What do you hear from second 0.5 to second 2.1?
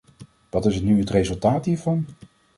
is nu het resultaat hiervan?